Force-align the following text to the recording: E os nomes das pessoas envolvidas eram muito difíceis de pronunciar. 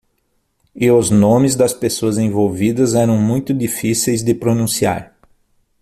E 0.75 0.89
os 0.89 1.11
nomes 1.11 1.55
das 1.55 1.75
pessoas 1.75 2.17
envolvidas 2.17 2.95
eram 2.95 3.19
muito 3.19 3.53
difíceis 3.53 4.23
de 4.23 4.33
pronunciar. 4.33 5.15